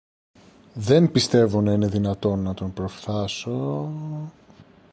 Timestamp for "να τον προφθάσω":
2.41-3.91